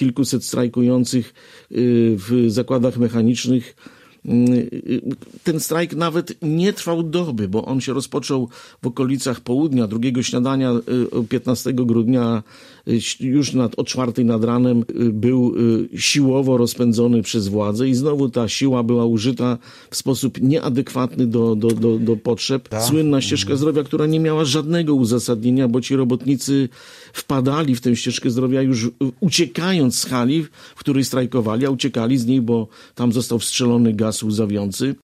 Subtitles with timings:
[0.00, 1.34] kilkuset strajkujących
[2.16, 3.76] w zakładach mechanicznych
[5.44, 8.48] ten strajk nawet nie trwał doby, bo on się rozpoczął
[8.82, 10.72] w okolicach południa, drugiego śniadania
[11.28, 12.42] 15 grudnia,
[13.20, 15.54] już nad, o czwartej nad ranem był
[15.96, 19.58] siłowo rozpędzony przez władze i znowu ta siła była użyta
[19.90, 22.68] w sposób nieadekwatny do, do, do, do potrzeb.
[22.68, 22.80] Ta?
[22.80, 26.68] Słynna ścieżka zdrowia, która nie miała żadnego uzasadnienia, bo ci robotnicy
[27.12, 28.90] wpadali w tę ścieżkę zdrowia już
[29.20, 30.46] uciekając z hali,
[30.76, 34.94] w której strajkowali, a uciekali z niej, bo tam został wstrzelony gaz łzawiący.